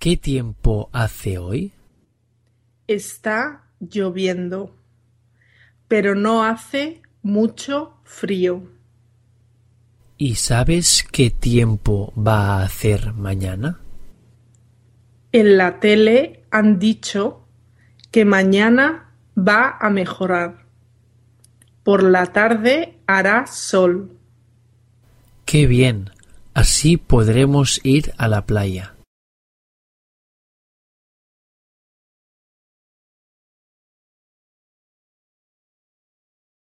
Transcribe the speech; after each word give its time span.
¿Qué 0.00 0.16
tiempo 0.16 0.88
hace 0.94 1.36
hoy? 1.36 1.72
Está 2.86 3.64
lloviendo, 3.80 4.74
pero 5.88 6.14
no 6.14 6.42
hace 6.42 7.02
mucho 7.22 7.98
frío. 8.02 8.62
¿Y 10.16 10.36
sabes 10.36 11.06
qué 11.12 11.28
tiempo 11.28 12.14
va 12.16 12.46
a 12.46 12.62
hacer 12.62 13.12
mañana? 13.12 13.78
En 15.32 15.58
la 15.58 15.80
tele 15.80 16.44
han 16.50 16.78
dicho 16.78 17.46
que 18.10 18.24
mañana 18.24 19.12
va 19.36 19.76
a 19.78 19.90
mejorar. 19.90 20.64
Por 21.82 22.04
la 22.04 22.24
tarde 22.24 23.00
hará 23.06 23.46
sol. 23.46 24.16
Qué 25.44 25.66
bien. 25.66 26.08
Así 26.54 26.96
podremos 26.96 27.82
ir 27.84 28.14
a 28.16 28.28
la 28.28 28.46
playa. 28.46 28.94